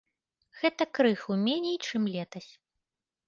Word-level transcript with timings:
Гэта 0.59 0.87
крыху 0.99 1.37
меней, 1.45 1.77
чым 1.89 2.01
летась. 2.15 2.51